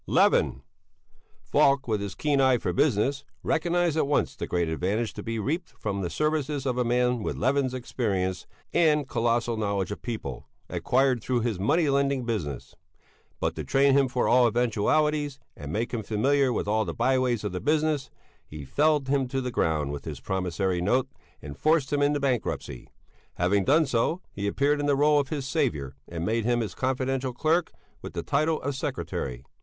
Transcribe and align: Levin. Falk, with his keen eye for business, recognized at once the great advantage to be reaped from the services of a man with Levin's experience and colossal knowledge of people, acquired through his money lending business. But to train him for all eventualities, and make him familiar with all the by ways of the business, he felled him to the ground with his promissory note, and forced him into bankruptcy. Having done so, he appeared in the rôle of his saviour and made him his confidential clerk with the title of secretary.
Levin. 0.07 0.63
Falk, 1.43 1.87
with 1.87 2.01
his 2.01 2.15
keen 2.15 2.41
eye 2.41 2.57
for 2.57 2.73
business, 2.73 3.23
recognized 3.43 3.95
at 3.95 4.07
once 4.07 4.35
the 4.35 4.47
great 4.47 4.67
advantage 4.67 5.13
to 5.13 5.21
be 5.21 5.37
reaped 5.37 5.69
from 5.77 6.01
the 6.01 6.09
services 6.09 6.65
of 6.65 6.75
a 6.75 6.83
man 6.83 7.21
with 7.21 7.37
Levin's 7.37 7.75
experience 7.75 8.47
and 8.73 9.07
colossal 9.07 9.57
knowledge 9.57 9.91
of 9.91 10.01
people, 10.01 10.47
acquired 10.69 11.21
through 11.21 11.41
his 11.41 11.59
money 11.59 11.87
lending 11.87 12.25
business. 12.25 12.73
But 13.39 13.53
to 13.57 13.63
train 13.63 13.93
him 13.93 14.07
for 14.07 14.27
all 14.27 14.47
eventualities, 14.47 15.39
and 15.55 15.71
make 15.71 15.93
him 15.93 16.01
familiar 16.01 16.51
with 16.51 16.67
all 16.67 16.83
the 16.83 16.95
by 16.95 17.19
ways 17.19 17.43
of 17.43 17.51
the 17.51 17.61
business, 17.61 18.09
he 18.43 18.65
felled 18.65 19.07
him 19.07 19.27
to 19.27 19.39
the 19.39 19.51
ground 19.51 19.91
with 19.91 20.05
his 20.05 20.19
promissory 20.19 20.81
note, 20.81 21.09
and 21.43 21.55
forced 21.55 21.93
him 21.93 22.01
into 22.01 22.19
bankruptcy. 22.19 22.89
Having 23.35 23.65
done 23.65 23.85
so, 23.85 24.19
he 24.31 24.47
appeared 24.47 24.79
in 24.79 24.87
the 24.87 24.97
rôle 24.97 25.19
of 25.19 25.29
his 25.29 25.47
saviour 25.47 25.95
and 26.07 26.25
made 26.25 26.43
him 26.43 26.61
his 26.61 26.73
confidential 26.73 27.33
clerk 27.33 27.71
with 28.01 28.13
the 28.13 28.23
title 28.23 28.59
of 28.63 28.73
secretary. 28.75 29.45